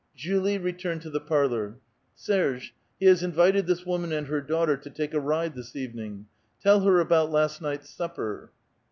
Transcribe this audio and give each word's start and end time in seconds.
Julie 0.15 0.57
returned 0.57 1.03
to 1.03 1.11
the 1.11 1.19
parlor. 1.19 1.77
"Serge, 2.15 2.73
he 2.99 3.05
has 3.05 3.21
invited 3.21 3.67
this 3.67 3.85
woman 3.85 4.11
and 4.11 4.25
her 4.25 4.41
daughter 4.41 4.75
to 4.75 4.89
take 4.89 5.13
a 5.13 5.19
ride 5.19 5.53
this 5.53 5.75
evening. 5.75 6.25
Tell 6.59 6.79
her 6.79 6.99
about 6.99 7.29
last 7.31 7.61
night's 7.61 7.91
supper." 7.91 8.49